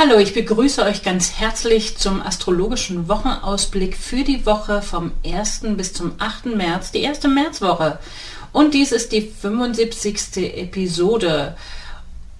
[0.00, 5.62] Hallo, ich begrüße euch ganz herzlich zum astrologischen Wochenausblick für die Woche vom 1.
[5.76, 6.54] bis zum 8.
[6.54, 7.98] März, die erste Märzwoche.
[8.52, 10.36] Und dies ist die 75.
[10.56, 11.56] Episode.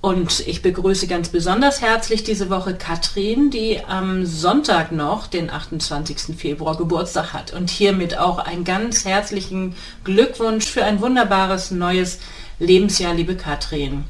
[0.01, 6.37] Und ich begrüße ganz besonders herzlich diese Woche Katrin, die am Sonntag noch, den 28.
[6.37, 7.55] Februar, Geburtstag hat.
[7.55, 12.21] Und hiermit auch einen ganz herzlichen Glückwunsch für ein wunderbares neues
[12.61, 14.05] Lebensjahr, liebe Katrin.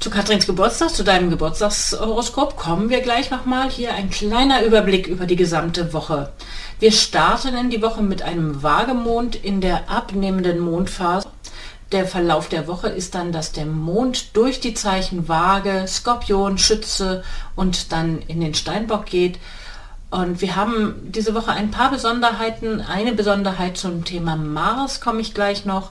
[0.00, 3.68] Zu Katrins Geburtstag, zu deinem Geburtstagshoroskop kommen wir gleich nochmal.
[3.68, 6.32] Hier ein kleiner Überblick über die gesamte Woche.
[6.78, 11.26] Wir starten in die Woche mit einem Waagemond in der abnehmenden Mondphase.
[11.90, 17.24] Der Verlauf der Woche ist dann, dass der Mond durch die Zeichen Waage, Skorpion, Schütze
[17.56, 19.40] und dann in den Steinbock geht.
[20.10, 22.80] Und wir haben diese Woche ein paar Besonderheiten.
[22.82, 25.90] Eine Besonderheit zum Thema Mars komme ich gleich noch.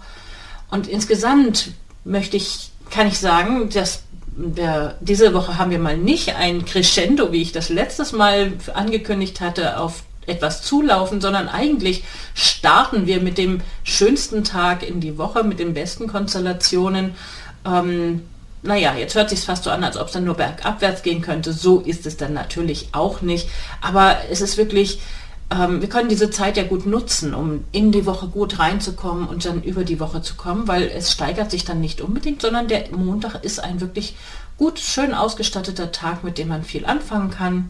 [0.72, 1.72] Und insgesamt
[2.06, 4.04] möchte ich kann ich sagen, dass
[4.38, 9.42] der, diese Woche haben wir mal nicht ein Crescendo, wie ich das letztes Mal angekündigt
[9.42, 12.04] hatte, auf etwas zulaufen, sondern eigentlich
[12.36, 17.16] starten wir mit dem schönsten Tag in die Woche, mit den besten Konstellationen.
[17.66, 18.24] Ähm,
[18.62, 21.54] naja, jetzt hört sich fast so an, als ob es dann nur bergabwärts gehen könnte.
[21.54, 23.50] So ist es dann natürlich auch nicht.
[23.82, 25.00] Aber es ist wirklich
[25.50, 29.46] ähm, wir können diese Zeit ja gut nutzen, um in die Woche gut reinzukommen und
[29.46, 32.86] dann über die Woche zu kommen, weil es steigert sich dann nicht unbedingt, sondern der
[32.92, 34.16] Montag ist ein wirklich
[34.58, 37.70] gut, schön ausgestatteter Tag, mit dem man viel anfangen kann.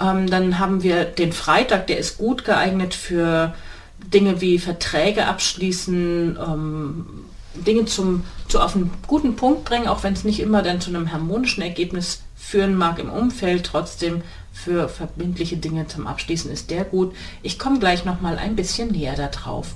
[0.00, 3.54] Ähm, dann haben wir den Freitag, der ist gut geeignet für
[3.98, 7.06] Dinge wie Verträge abschließen, ähm,
[7.54, 10.90] Dinge zum, zu auf einen guten Punkt bringen, auch wenn es nicht immer dann zu
[10.90, 16.84] einem harmonischen Ergebnis führen mag im Umfeld, trotzdem für verbindliche Dinge zum Abschließen ist der
[16.84, 17.14] gut.
[17.42, 19.74] Ich komme gleich noch mal ein bisschen näher darauf.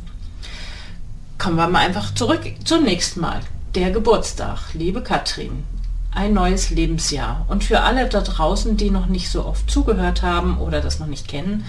[1.38, 3.40] Kommen wir mal einfach zurück zunächst mal.
[3.74, 5.64] Der Geburtstag, liebe Katrin,
[6.16, 7.44] ein neues Lebensjahr.
[7.48, 11.06] Und für alle da draußen, die noch nicht so oft zugehört haben oder das noch
[11.06, 11.64] nicht kennen,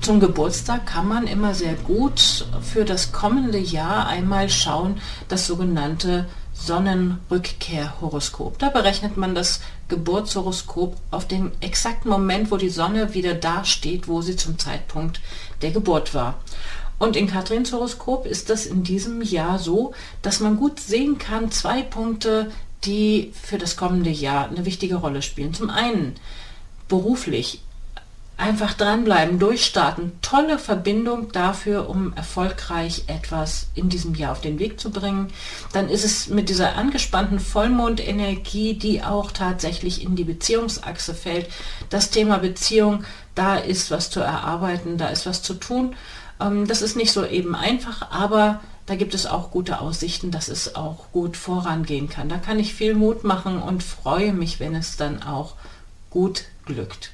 [0.00, 6.26] zum Geburtstag kann man immer sehr gut für das kommende Jahr einmal schauen, das sogenannte
[6.64, 8.58] Sonnenrückkehrhoroskop.
[8.58, 14.08] Da berechnet man das Geburtshoroskop auf den exakten Moment, wo die Sonne wieder da steht,
[14.08, 15.20] wo sie zum Zeitpunkt
[15.62, 16.40] der Geburt war.
[16.98, 21.50] Und in Katrins Horoskop ist das in diesem Jahr so, dass man gut sehen kann,
[21.50, 22.52] zwei Punkte,
[22.84, 25.54] die für das kommende Jahr eine wichtige Rolle spielen.
[25.54, 26.16] Zum einen
[26.88, 27.62] beruflich
[28.40, 30.12] einfach dranbleiben, durchstarten.
[30.22, 35.28] Tolle Verbindung dafür, um erfolgreich etwas in diesem Jahr auf den Weg zu bringen.
[35.72, 41.48] Dann ist es mit dieser angespannten Vollmondenergie, die auch tatsächlich in die Beziehungsachse fällt.
[41.90, 45.94] Das Thema Beziehung, da ist was zu erarbeiten, da ist was zu tun.
[46.40, 50.48] Ähm, das ist nicht so eben einfach, aber da gibt es auch gute Aussichten, dass
[50.48, 52.28] es auch gut vorangehen kann.
[52.28, 55.54] Da kann ich viel Mut machen und freue mich, wenn es dann auch
[56.10, 57.12] gut glückt.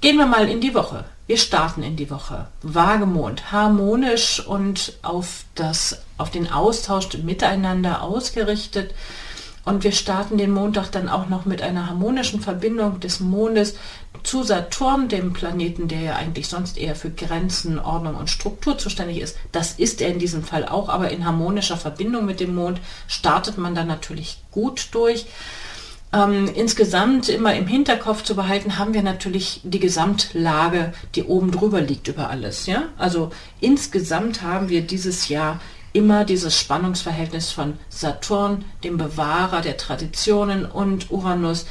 [0.00, 1.04] Gehen wir mal in die Woche.
[1.26, 2.46] Wir starten in die Woche.
[2.62, 8.94] Wagemond, harmonisch und auf, das, auf den Austausch miteinander ausgerichtet.
[9.64, 13.74] Und wir starten den Montag dann auch noch mit einer harmonischen Verbindung des Mondes
[14.22, 19.20] zu Saturn, dem Planeten, der ja eigentlich sonst eher für Grenzen, Ordnung und Struktur zuständig
[19.20, 19.36] ist.
[19.50, 23.58] Das ist er in diesem Fall auch, aber in harmonischer Verbindung mit dem Mond startet
[23.58, 25.26] man dann natürlich gut durch.
[26.10, 31.82] Ähm, insgesamt immer im Hinterkopf zu behalten, haben wir natürlich die Gesamtlage, die oben drüber
[31.82, 32.66] liegt über alles.
[32.66, 32.84] Ja?
[32.96, 35.60] Also insgesamt haben wir dieses Jahr
[35.92, 41.66] immer dieses Spannungsverhältnis von Saturn, dem Bewahrer der Traditionen, und Uranus,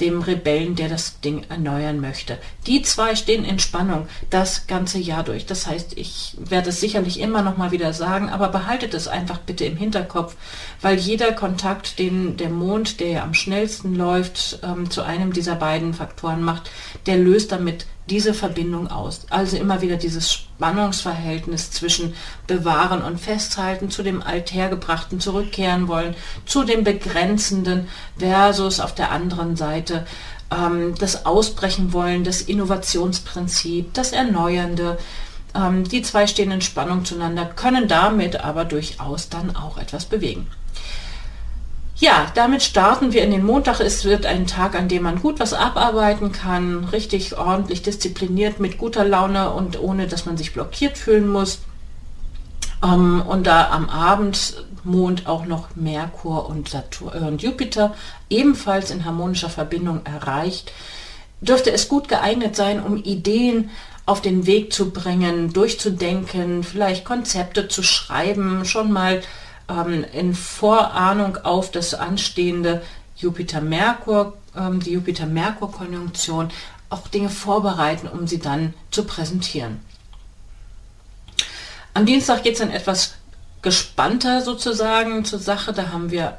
[0.00, 2.38] dem Rebellen, der das Ding erneuern möchte.
[2.66, 5.46] Die zwei stehen in Spannung das ganze Jahr durch.
[5.46, 9.38] Das heißt, ich werde es sicherlich immer noch mal wieder sagen, aber behaltet es einfach
[9.38, 10.36] bitte im Hinterkopf,
[10.80, 15.54] weil jeder Kontakt, den der Mond, der ja am schnellsten läuft, ähm, zu einem dieser
[15.54, 16.70] beiden Faktoren macht,
[17.06, 19.26] der löst damit diese Verbindung aus.
[19.30, 22.14] Also immer wieder dieses Spannungsverhältnis zwischen
[22.46, 26.14] bewahren und festhalten, zu dem althergebrachten zurückkehren wollen,
[26.44, 27.88] zu dem begrenzenden
[28.18, 30.06] versus auf der anderen Seite
[30.50, 34.98] ähm, das Ausbrechen wollen, das Innovationsprinzip, das Erneuernde,
[35.56, 40.46] Ähm, die zwei stehen in Spannung zueinander, können damit aber durchaus dann auch etwas bewegen.
[41.98, 43.80] Ja, damit starten wir in den Montag.
[43.80, 48.76] Es wird ein Tag, an dem man gut was abarbeiten kann, richtig ordentlich diszipliniert, mit
[48.76, 51.60] guter Laune und ohne, dass man sich blockiert fühlen muss.
[52.84, 57.94] Ähm, und da am Abend Mond auch noch Merkur und, Saturn, äh, und Jupiter
[58.28, 60.72] ebenfalls in harmonischer Verbindung erreicht,
[61.40, 63.70] dürfte es gut geeignet sein, um Ideen
[64.04, 69.22] auf den Weg zu bringen, durchzudenken, vielleicht Konzepte zu schreiben, schon mal
[69.68, 72.82] ähm, in Vorahnung auf das anstehende
[73.16, 76.50] Jupiter-Merkur, ähm, die Jupiter-Merkur-Konjunktion,
[76.88, 79.80] auch Dinge vorbereiten, um sie dann zu präsentieren.
[81.94, 83.14] Am Dienstag geht es dann etwas
[83.62, 85.72] gespannter sozusagen zur Sache.
[85.72, 86.38] Da haben wir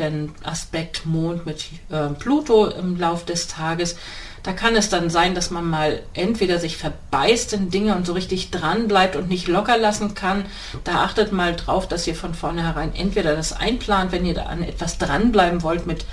[0.00, 3.96] den Aspekt Mond mit äh, Pluto im Lauf des Tages.
[4.42, 8.14] Da kann es dann sein, dass man mal entweder sich verbeißt in Dinge und so
[8.14, 10.46] richtig dran bleibt und nicht locker lassen kann.
[10.84, 14.62] Da achtet mal drauf, dass ihr von vornherein entweder das einplant, wenn ihr da an
[14.62, 16.06] etwas dranbleiben wollt mit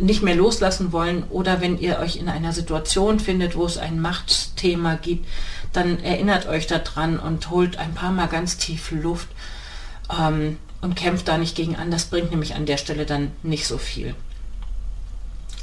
[0.00, 4.00] nicht mehr loslassen wollen oder wenn ihr euch in einer Situation findet, wo es ein
[4.00, 5.26] Machtthema gibt,
[5.72, 9.28] dann erinnert euch daran und holt ein paar Mal ganz tief Luft
[10.16, 11.90] ähm, und kämpft da nicht gegen an.
[11.90, 14.14] Das bringt nämlich an der Stelle dann nicht so viel.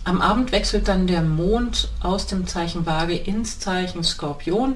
[0.04, 4.76] Am Abend wechselt dann der Mond aus dem Zeichen Waage ins Zeichen Skorpion.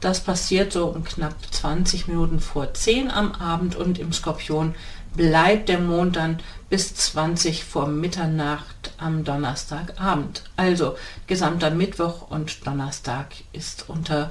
[0.00, 4.74] Das passiert so um knapp 20 Minuten vor 10 am Abend und im Skorpion
[5.14, 6.40] bleibt der Mond dann
[6.70, 10.44] bis 20 vor Mitternacht am Donnerstagabend.
[10.56, 10.96] Also
[11.26, 14.30] gesamter Mittwoch und Donnerstag ist unter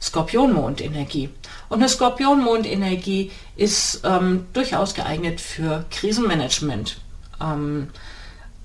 [0.00, 1.30] Skorpionmondenergie.
[1.68, 6.98] Und eine Skorpionmondenergie ist ähm, durchaus geeignet für Krisenmanagement.
[7.40, 7.88] Ähm,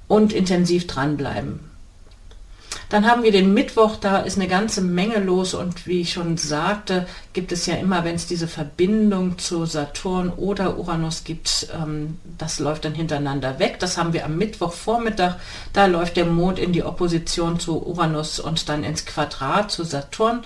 [0.08, 1.72] und intensiv dranbleiben.
[2.90, 6.38] Dann haben wir den Mittwoch, da ist eine ganze Menge los und wie ich schon
[6.38, 12.20] sagte, gibt es ja immer, wenn es diese Verbindung zu Saturn oder Uranus gibt, ähm,
[12.38, 13.80] das läuft dann hintereinander weg.
[13.80, 15.38] Das haben wir am Mittwochvormittag,
[15.72, 20.44] da läuft der Mond in die Opposition zu Uranus und dann ins Quadrat zu Saturn.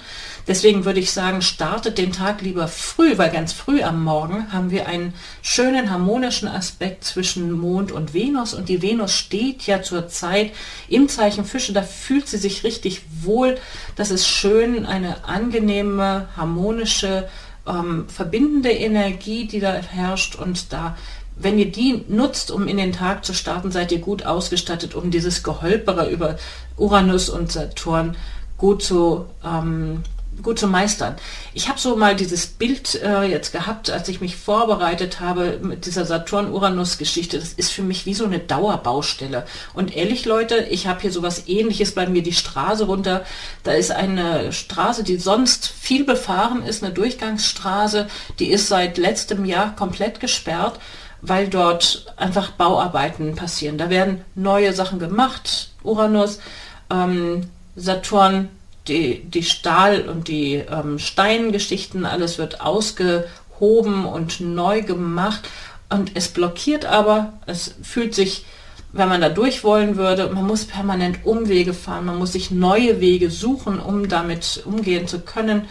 [0.47, 4.71] Deswegen würde ich sagen, startet den Tag lieber früh, weil ganz früh am Morgen haben
[4.71, 8.53] wir einen schönen harmonischen Aspekt zwischen Mond und Venus.
[8.53, 10.51] Und die Venus steht ja zur Zeit
[10.87, 13.57] im Zeichen Fische, da fühlt sie sich richtig wohl.
[13.97, 17.27] Das ist schön, eine angenehme, harmonische,
[17.67, 20.35] ähm, verbindende Energie, die da herrscht.
[20.35, 20.95] Und da
[21.39, 25.11] wenn ihr die nutzt, um in den Tag zu starten, seid ihr gut ausgestattet, um
[25.11, 26.37] dieses Geholpere über
[26.77, 28.15] Uranus und Saturn
[28.57, 30.03] gut zu ähm,
[30.41, 31.15] gut zu meistern.
[31.53, 35.85] Ich habe so mal dieses Bild äh, jetzt gehabt, als ich mich vorbereitet habe mit
[35.85, 37.39] dieser Saturn-Uranus-Geschichte.
[37.39, 39.45] Das ist für mich wie so eine Dauerbaustelle.
[39.73, 43.25] Und ehrlich, Leute, ich habe hier sowas ähnliches bei mir die Straße runter.
[43.63, 48.07] Da ist eine Straße, die sonst viel befahren ist, eine Durchgangsstraße.
[48.39, 50.79] Die ist seit letztem Jahr komplett gesperrt,
[51.21, 53.77] weil dort einfach Bauarbeiten passieren.
[53.77, 55.71] Da werden neue Sachen gemacht.
[55.83, 56.39] Uranus,
[56.91, 58.49] ähm, Saturn
[58.87, 65.47] die, die Stahl- und die ähm, Steingeschichten, alles wird ausgehoben und neu gemacht
[65.89, 68.45] und es blockiert aber, es fühlt sich,
[68.91, 72.99] wenn man da durch wollen würde, man muss permanent Umwege fahren, man muss sich neue
[72.99, 75.67] Wege suchen, um damit umgehen zu können.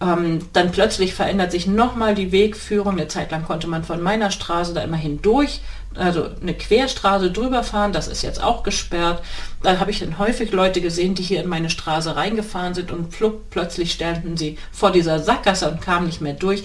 [0.00, 2.92] Ähm, dann plötzlich verändert sich nochmal die Wegführung.
[2.92, 5.60] Eine Zeit lang konnte man von meiner Straße da immer hindurch
[5.98, 9.22] also eine Querstraße drüber fahren, das ist jetzt auch gesperrt.
[9.62, 13.12] Da habe ich dann häufig Leute gesehen, die hier in meine Straße reingefahren sind und
[13.12, 16.62] flupp, plötzlich stellten sie vor dieser Sackgasse und kamen nicht mehr durch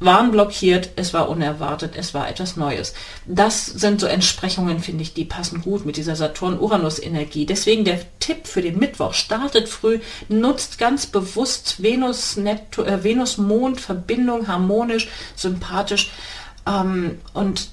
[0.00, 2.94] waren blockiert, es war unerwartet, es war etwas Neues.
[3.26, 7.46] Das sind so Entsprechungen, finde ich, die passen gut mit dieser Saturn-Uranus-Energie.
[7.46, 16.10] Deswegen der Tipp für den Mittwoch, startet früh, nutzt ganz bewusst Venus-Mond-Verbindung, äh, harmonisch, sympathisch
[16.66, 17.68] ähm, und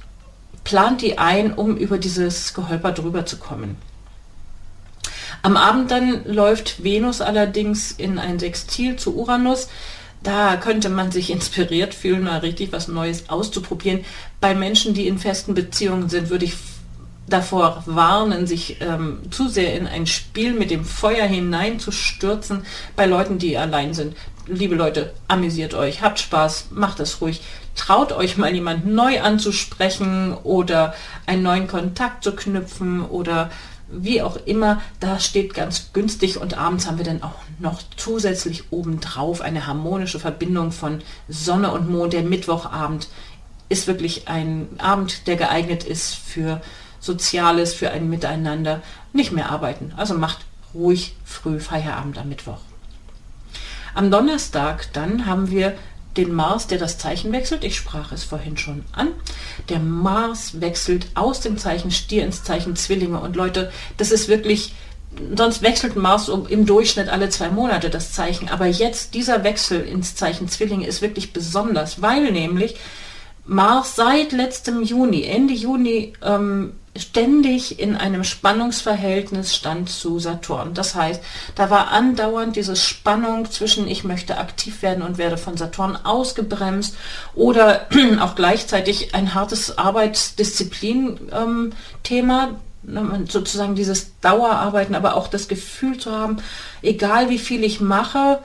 [0.63, 3.77] plant die ein, um über dieses Geholper drüber zu kommen.
[5.43, 9.69] Am Abend dann läuft Venus allerdings in ein Sextil zu Uranus.
[10.23, 14.05] Da könnte man sich inspiriert fühlen, mal richtig was Neues auszuprobieren.
[14.39, 16.53] Bei Menschen, die in festen Beziehungen sind, würde ich
[17.27, 22.65] davor warnen, sich ähm, zu sehr in ein Spiel mit dem Feuer hineinzustürzen.
[22.95, 24.15] Bei Leuten, die allein sind,
[24.47, 27.41] liebe Leute, amüsiert euch, habt Spaß, macht es ruhig.
[27.75, 30.93] Traut euch mal jemanden neu anzusprechen oder
[31.25, 33.49] einen neuen Kontakt zu knüpfen oder
[33.91, 38.71] wie auch immer, das steht ganz günstig und abends haben wir dann auch noch zusätzlich
[38.71, 42.13] obendrauf eine harmonische Verbindung von Sonne und Mond.
[42.13, 43.07] Der Mittwochabend
[43.69, 46.61] ist wirklich ein Abend, der geeignet ist für
[46.99, 48.81] Soziales, für ein Miteinander.
[49.13, 49.93] Nicht mehr arbeiten.
[49.97, 52.59] Also macht ruhig früh Feierabend am Mittwoch.
[53.93, 55.73] Am Donnerstag dann haben wir
[56.17, 57.63] den Mars, der das Zeichen wechselt.
[57.63, 59.09] Ich sprach es vorhin schon an.
[59.69, 63.19] Der Mars wechselt aus dem Zeichen Stier ins Zeichen Zwillinge.
[63.19, 64.73] Und Leute, das ist wirklich,
[65.35, 68.49] sonst wechselt Mars im Durchschnitt alle zwei Monate das Zeichen.
[68.49, 72.75] Aber jetzt dieser Wechsel ins Zeichen Zwillinge ist wirklich besonders, weil nämlich
[73.45, 80.73] Mars seit letztem Juni, Ende Juni, ähm, ständig in einem Spannungsverhältnis stand zu Saturn.
[80.73, 81.23] Das heißt,
[81.55, 86.97] da war andauernd diese Spannung zwischen ich möchte aktiv werden und werde von Saturn ausgebremst
[87.33, 87.87] oder
[88.19, 96.43] auch gleichzeitig ein hartes Arbeitsdisziplin-Thema, ähm, sozusagen dieses Dauerarbeiten, aber auch das Gefühl zu haben,
[96.81, 98.39] egal wie viel ich mache,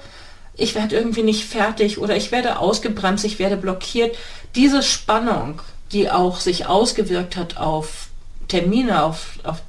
[0.57, 4.17] ich werde irgendwie nicht fertig oder ich werde ausgebremst, ich werde blockiert.
[4.55, 5.61] Diese Spannung,
[5.93, 8.06] die auch sich ausgewirkt hat auf
[8.49, 9.63] Termine, auf, auf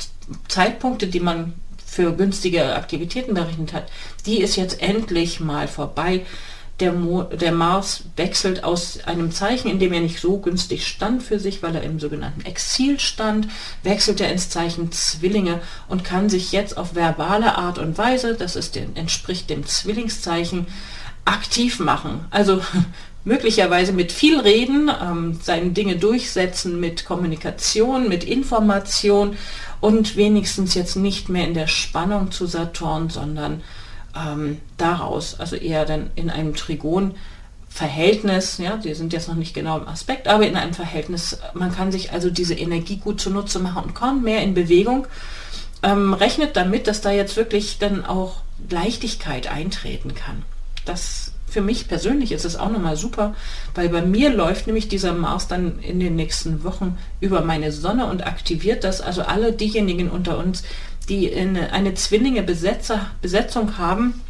[0.48, 1.54] Zeitpunkte, die man
[1.86, 3.90] für günstige Aktivitäten berechnet hat,
[4.26, 6.26] die ist jetzt endlich mal vorbei.
[6.80, 11.24] Der, Mo der Mars wechselt aus einem Zeichen, in dem er nicht so günstig stand
[11.24, 13.48] für sich, weil er im sogenannten Exil stand,
[13.82, 18.56] wechselt er ins Zeichen Zwillinge und kann sich jetzt auf verbale Art und Weise, das
[18.56, 20.68] ist den, entspricht dem Zwillingszeichen,
[21.26, 22.26] aktiv machen.
[22.30, 22.62] Also
[23.28, 29.36] möglicherweise mit viel Reden, ähm, seine Dinge durchsetzen, mit Kommunikation, mit Information
[29.82, 33.62] und wenigstens jetzt nicht mehr in der Spannung zu Saturn, sondern
[34.16, 37.16] ähm, daraus, also eher dann in einem Trigon.
[37.68, 41.76] Verhältnis, ja, die sind jetzt noch nicht genau im Aspekt, aber in einem Verhältnis, man
[41.76, 45.06] kann sich also diese Energie gut zunutze machen und kommt mehr in Bewegung.
[45.84, 48.38] Ähm, rechnet damit, dass da jetzt wirklich dann auch
[48.70, 50.44] Leichtigkeit eintreten kann.
[50.86, 53.34] Das für mich persönlich ist es auch nochmal super,
[53.74, 58.08] weil bei mir läuft nämlich dieser Mars dann in den nächsten Wochen über meine Sonne
[58.08, 59.00] und aktiviert das.
[59.02, 60.64] Also alle diejenigen unter uns,
[61.08, 64.22] die eine, eine Zwillinge-Besetzung haben,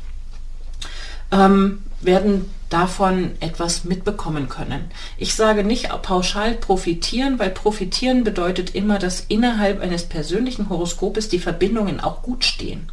[1.32, 4.92] ähm, werden davon etwas mitbekommen können.
[5.18, 11.40] Ich sage nicht pauschal profitieren, weil profitieren bedeutet immer, dass innerhalb eines persönlichen Horoskopes die
[11.40, 12.90] Verbindungen auch gut stehen.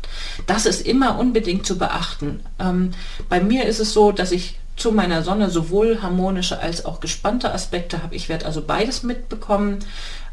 [0.47, 2.41] Das ist immer unbedingt zu beachten.
[2.61, 2.93] Ähm,
[3.29, 7.53] bei mir ist es so, dass ich zu meiner Sonne sowohl harmonische als auch gespannte
[7.53, 8.15] Aspekte habe.
[8.15, 9.79] Ich werde also beides mitbekommen.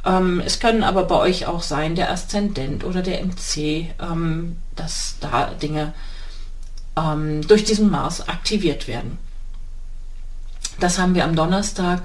[0.05, 5.17] Ähm, es können aber bei euch auch sein, der Aszendent oder der MC, ähm, dass
[5.19, 5.93] da Dinge
[6.95, 9.17] ähm, durch diesen Mars aktiviert werden.
[10.79, 12.01] Das haben wir am Donnerstag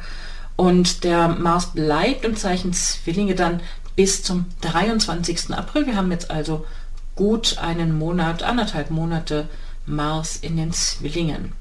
[0.57, 3.61] und der Mars bleibt im Zeichen Zwillinge dann
[3.95, 5.53] bis zum 23.
[5.53, 5.87] April.
[5.87, 6.67] Wir haben jetzt also
[7.15, 9.49] gut einen Monat, anderthalb Monate
[9.87, 11.53] Mars in den Zwillingen.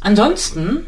[0.00, 0.86] Ansonsten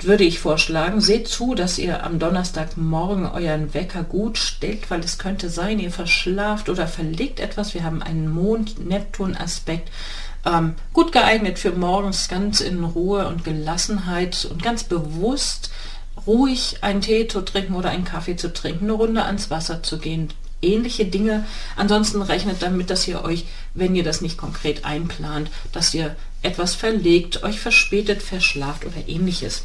[0.00, 5.18] würde ich vorschlagen, seht zu, dass ihr am Donnerstagmorgen euren Wecker gut stellt, weil es
[5.18, 7.74] könnte sein, ihr verschlaft oder verlegt etwas.
[7.74, 9.90] Wir haben einen Mond-Neptun-Aspekt.
[10.46, 15.70] Ähm, gut geeignet für morgens ganz in Ruhe und Gelassenheit und ganz bewusst
[16.26, 19.98] ruhig einen Tee zu trinken oder einen Kaffee zu trinken, eine Runde ans Wasser zu
[19.98, 20.28] gehen,
[20.62, 21.44] ähnliche Dinge.
[21.76, 26.74] Ansonsten rechnet damit, dass ihr euch, wenn ihr das nicht konkret einplant, dass ihr etwas
[26.74, 29.64] verlegt, euch verspätet, verschlaft oder ähnliches.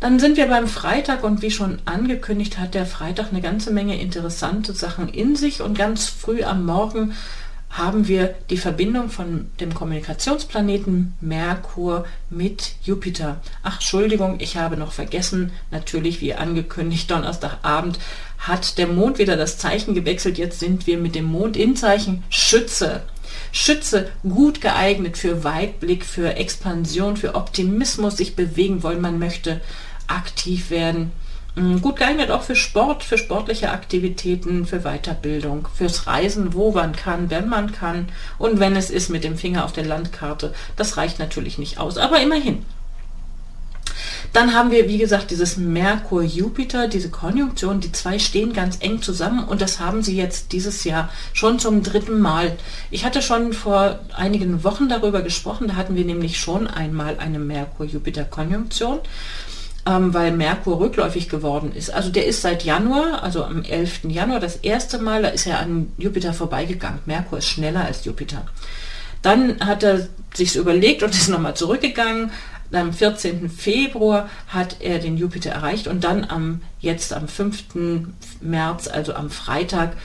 [0.00, 4.00] Dann sind wir beim Freitag und wie schon angekündigt hat der Freitag eine ganze Menge
[4.00, 7.14] interessante Sachen in sich und ganz früh am Morgen
[7.70, 13.40] haben wir die Verbindung von dem Kommunikationsplaneten Merkur mit Jupiter.
[13.62, 17.98] Ach, Entschuldigung, ich habe noch vergessen, natürlich wie angekündigt, Donnerstagabend
[18.38, 20.38] hat der Mond wieder das Zeichen gewechselt.
[20.38, 23.02] Jetzt sind wir mit dem Mond in Zeichen Schütze.
[23.52, 29.60] Schütze gut geeignet für Weitblick, für Expansion, für Optimismus, sich bewegen wollen, man möchte
[30.08, 31.12] aktiv werden.
[31.54, 36.94] Mm, gut geeignet auch für Sport, für sportliche Aktivitäten, für Weiterbildung, fürs Reisen, wo man
[36.94, 40.54] kann, wenn man kann und wenn es ist mit dem Finger auf der Landkarte.
[40.76, 42.64] Das reicht natürlich nicht aus, aber immerhin.
[44.32, 49.44] Dann haben wir, wie gesagt, dieses Merkur-Jupiter, diese Konjunktion, die zwei stehen ganz eng zusammen
[49.44, 52.56] und das haben sie jetzt dieses Jahr schon zum dritten Mal.
[52.90, 57.38] Ich hatte schon vor einigen Wochen darüber gesprochen, da hatten wir nämlich schon einmal eine
[57.38, 59.00] Merkur-Jupiter-Konjunktion
[59.88, 61.90] ähm, weil Merkur rückläufig geworden ist.
[61.90, 64.04] Also der ist seit Januar, also am 11.
[64.04, 67.00] Januar, das erste Mal, da ist er an Jupiter vorbeigegangen.
[67.06, 68.44] Merkur ist schneller als Jupiter.
[69.22, 72.30] Dann hat er sich überlegt und ist nochmal zurückgegangen.
[72.70, 73.48] Am 14.
[73.48, 77.64] Februar hat er den Jupiter erreicht und dann am jetzt am 5.
[78.42, 79.96] März, also am Freitag,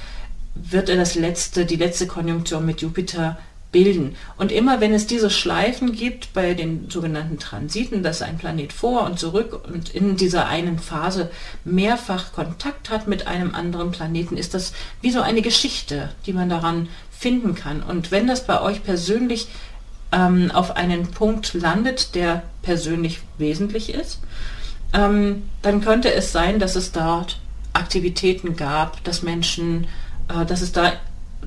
[0.56, 3.38] wird er das letzte, die letzte Konjunktion mit Jupiter
[3.74, 4.16] bilden.
[4.38, 9.04] Und immer wenn es diese Schleifen gibt bei den sogenannten Transiten, dass ein Planet vor
[9.04, 11.30] und zurück und in dieser einen Phase
[11.66, 16.48] mehrfach Kontakt hat mit einem anderen Planeten, ist das wie so eine Geschichte, die man
[16.48, 17.84] daran finden kann.
[17.84, 19.48] Und wenn das bei euch persönlich
[20.14, 24.22] ähm, auf einen Punkt landet, der persönlich wesentlich ist,
[24.94, 27.40] ähm, dann könnte es sein, dass es dort
[27.74, 29.88] Aktivitäten gab, dass Menschen,
[30.30, 30.94] äh, dass es da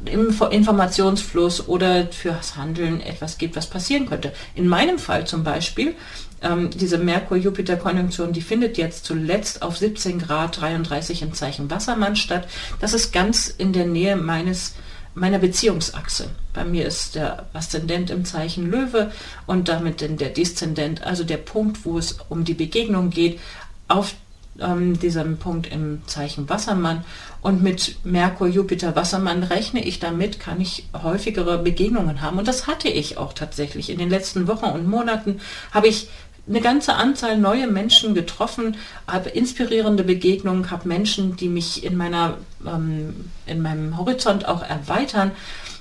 [0.05, 4.33] im Informationsfluss oder fürs Handeln etwas gibt, was passieren könnte.
[4.55, 5.95] In meinem Fall zum Beispiel,
[6.43, 12.47] ähm, diese Merkur-Jupiter-Konjunktion, die findet jetzt zuletzt auf 17 Grad 33 im Zeichen Wassermann statt.
[12.81, 14.75] Das ist ganz in der Nähe meines
[15.17, 16.29] meiner Beziehungsachse.
[16.53, 19.11] Bei mir ist der Aszendent im Zeichen Löwe
[19.47, 23.41] und damit der Deszendent, also der Punkt, wo es um die Begegnung geht,
[23.89, 24.15] auf
[24.61, 27.05] ähm, diesem Punkt im Zeichen Wassermann.
[27.43, 32.39] Und mit Merkur, Jupiter, Wassermann rechne ich damit, kann ich häufigere Begegnungen haben.
[32.39, 33.91] Und das hatte ich auch tatsächlich.
[33.91, 35.41] In den letzten Wochen und Monaten
[35.73, 36.09] habe ich
[36.49, 42.39] eine ganze Anzahl neue Menschen getroffen, habe inspirierende Begegnungen, habe Menschen, die mich in meiner
[42.65, 45.33] ähm, in meinem Horizont auch erweitern.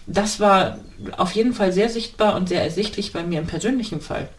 [0.07, 0.79] Das war
[1.17, 4.29] auf jeden Fall sehr sichtbar und sehr ersichtlich bei mir im persönlichen Fall.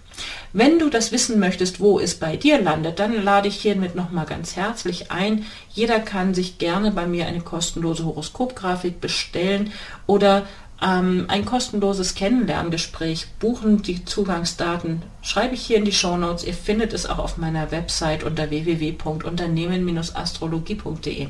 [0.52, 4.26] Wenn du das wissen möchtest, wo es bei dir landet, dann lade ich hiermit nochmal
[4.26, 5.46] ganz herzlich ein.
[5.72, 9.72] Jeder kann sich gerne bei mir eine kostenlose Horoskopgrafik bestellen
[10.06, 10.46] oder
[10.82, 13.82] ähm, ein kostenloses Kennenlerngespräch buchen.
[13.82, 16.42] Die Zugangsdaten schreibe ich hier in die Show Notes.
[16.44, 21.28] Ihr findet es auch auf meiner Website unter www.unternehmen-astrologie.de.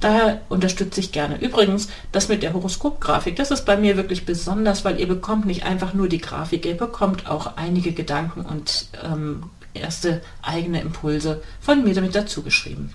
[0.00, 1.40] Daher unterstütze ich gerne.
[1.40, 5.64] Übrigens, das mit der Horoskopgrafik, das ist bei mir wirklich besonders, weil ihr bekommt nicht
[5.64, 11.84] einfach nur die Grafik, ihr bekommt auch einige Gedanken und ähm, erste eigene Impulse von
[11.84, 12.92] mir damit dazu geschrieben.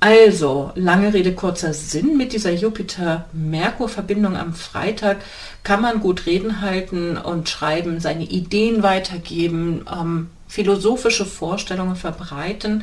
[0.00, 2.16] Also, lange Rede, kurzer Sinn.
[2.16, 5.18] Mit dieser Jupiter-Merkur-Verbindung am Freitag
[5.62, 12.82] kann man gut reden halten und schreiben, seine Ideen weitergeben, ähm, philosophische Vorstellungen verbreiten.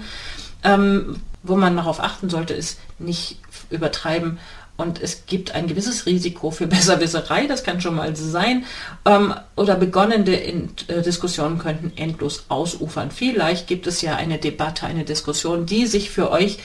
[0.64, 4.40] Ähm, wo man darauf achten sollte, ist nicht übertreiben.
[4.76, 8.66] Und es gibt ein gewisses Risiko für Besserwisserei, das kann schon mal sein.
[9.06, 13.12] Ähm, oder begonnene in, äh, Diskussionen könnten endlos ausufern.
[13.12, 16.60] Vielleicht gibt es ja eine Debatte, eine Diskussion, die sich für euch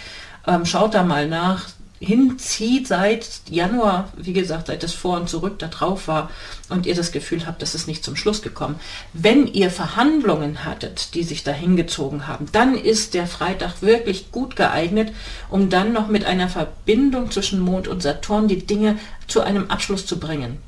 [0.47, 1.69] ähm, schaut da mal nach,
[2.01, 6.31] hinzieht seit Januar, wie gesagt, seit das Vor und Zurück da drauf war
[6.69, 8.81] und ihr das Gefühl habt, das ist nicht zum Schluss gekommen.
[9.13, 14.57] Wenn ihr Verhandlungen hattet, die sich da hingezogen haben, dann ist der Freitag wirklich gut
[14.57, 15.13] geeignet,
[15.49, 20.05] um dann noch mit einer Verbindung zwischen Mond und Saturn die Dinge zu einem Abschluss
[20.05, 20.59] zu bringen.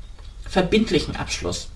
[0.47, 1.69] Verbindlichen Abschluss.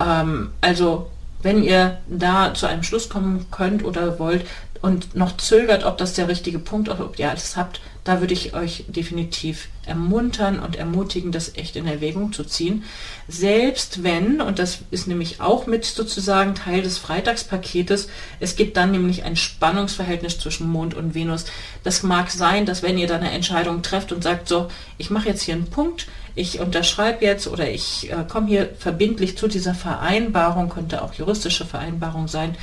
[0.00, 4.44] Ähm, also wenn ihr da zu einem Schluss kommen könnt oder wollt,
[4.82, 8.32] und noch zögert, ob das der richtige Punkt ist, ob ihr alles habt, da würde
[8.32, 12.84] ich euch definitiv ermuntern und ermutigen, das echt in Erwägung zu ziehen.
[13.28, 18.08] Selbst wenn, und das ist nämlich auch mit sozusagen Teil des Freitagspaketes,
[18.40, 21.44] es gibt dann nämlich ein Spannungsverhältnis zwischen Mond und Venus.
[21.84, 25.28] Das mag sein, dass wenn ihr dann eine Entscheidung trefft und sagt, so, ich mache
[25.28, 29.74] jetzt hier einen Punkt, ich unterschreibe jetzt oder ich äh, komme hier verbindlich zu dieser
[29.74, 32.56] Vereinbarung, könnte auch juristische Vereinbarung sein,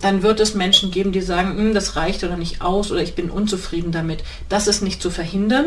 [0.00, 3.14] dann wird es Menschen geben, die sagen, hm, das reicht oder nicht aus oder ich
[3.14, 4.24] bin unzufrieden damit.
[4.48, 5.66] Das ist nicht zu verhindern.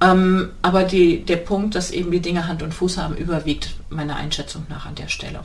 [0.00, 4.16] Ähm, aber die, der Punkt, dass eben die Dinge Hand und Fuß haben, überwiegt meiner
[4.16, 5.40] Einschätzung nach an der Stelle.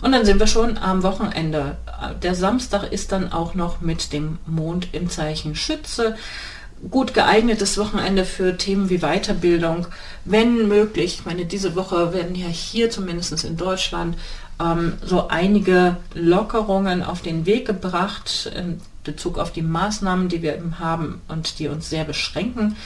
[0.00, 1.76] Und dann sind wir schon am Wochenende.
[2.22, 6.16] Der Samstag ist dann auch noch mit dem Mond im Zeichen Schütze.
[6.90, 9.86] Gut geeignetes Wochenende für Themen wie Weiterbildung,
[10.26, 11.20] wenn möglich.
[11.20, 14.16] Ich meine, diese Woche werden ja hier zumindest in Deutschland
[14.60, 20.56] ähm, so einige Lockerungen auf den Weg gebracht in Bezug auf die Maßnahmen, die wir
[20.56, 22.76] eben haben und die uns sehr beschränken.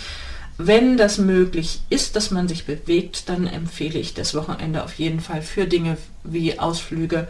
[0.59, 5.21] Wenn das möglich ist, dass man sich bewegt, dann empfehle ich das Wochenende auf jeden
[5.21, 7.29] Fall für Dinge wie Ausflüge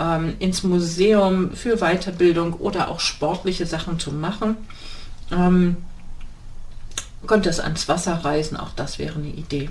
[0.00, 4.56] ähm, ins Museum, für Weiterbildung oder auch sportliche Sachen zu machen.
[5.30, 5.76] Ähm,
[7.26, 9.70] könnte es ans Wasser reisen, auch das wäre eine Idee.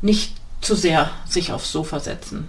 [0.00, 2.48] Nicht zu sehr sich aufs Sofa setzen.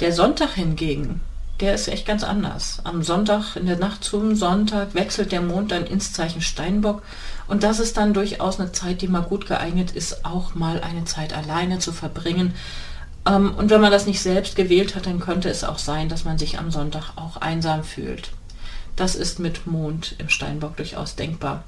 [0.00, 1.20] Der Sonntag hingegen,
[1.60, 2.80] der ist echt ganz anders.
[2.84, 7.02] Am Sonntag, in der Nacht zum Sonntag, wechselt der Mond dann ins Zeichen Steinbock.
[7.46, 11.04] Und das ist dann durchaus eine Zeit, die mal gut geeignet ist, auch mal eine
[11.04, 12.54] Zeit alleine zu verbringen.
[13.26, 16.24] Ähm, und wenn man das nicht selbst gewählt hat, dann könnte es auch sein, dass
[16.24, 18.32] man sich am Sonntag auch einsam fühlt.
[18.96, 21.64] Das ist mit Mond im Steinbock durchaus denkbar.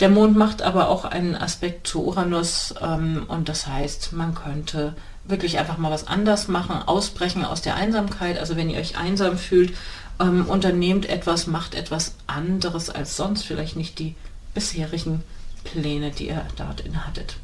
[0.00, 4.94] Der Mond macht aber auch einen Aspekt zu Uranus ähm, und das heißt, man könnte
[5.30, 8.38] wirklich einfach mal was anders machen, ausbrechen aus der Einsamkeit.
[8.38, 9.74] Also wenn ihr euch einsam fühlt,
[10.20, 14.14] ähm, unternehmt etwas, macht etwas anderes als sonst, vielleicht nicht die
[14.54, 15.22] bisherigen
[15.64, 17.36] Pläne, die ihr dort inne hattet.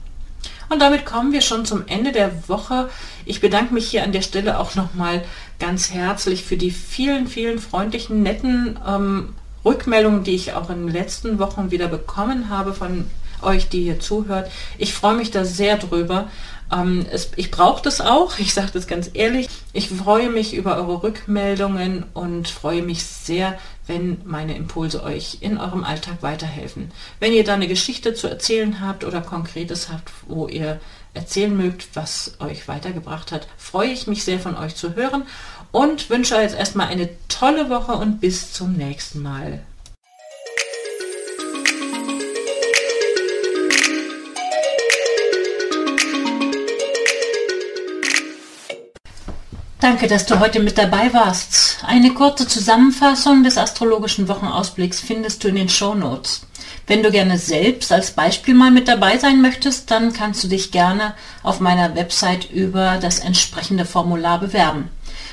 [0.68, 2.90] Und damit kommen wir schon zum Ende der Woche.
[3.24, 5.24] Ich bedanke mich hier an der Stelle auch nochmal
[5.58, 10.92] ganz herzlich für die vielen, vielen freundlichen, netten ähm, Rückmeldungen, die ich auch in den
[10.92, 13.06] letzten Wochen wieder bekommen habe von
[13.42, 14.50] euch, die hier zuhört.
[14.78, 16.28] Ich freue mich da sehr drüber.
[16.72, 19.48] Ähm, es, ich brauche das auch, ich sage das ganz ehrlich.
[19.72, 25.58] Ich freue mich über eure Rückmeldungen und freue mich sehr, wenn meine Impulse euch in
[25.58, 26.90] eurem Alltag weiterhelfen.
[27.20, 30.80] Wenn ihr da eine Geschichte zu erzählen habt oder Konkretes habt, wo ihr
[31.14, 35.24] erzählen mögt, was euch weitergebracht hat, freue ich mich sehr von euch zu hören
[35.72, 39.62] und wünsche jetzt erstmal eine tolle Woche und bis zum nächsten Mal.
[49.86, 51.78] Danke, dass du heute mit dabei warst.
[51.86, 56.44] Eine kurze Zusammenfassung des astrologischen Wochenausblicks findest du in den Show Notes.
[56.88, 60.72] Wenn du gerne selbst als Beispiel mal mit dabei sein möchtest, dann kannst du dich
[60.72, 64.90] gerne auf meiner Website über das entsprechende Formular bewerben.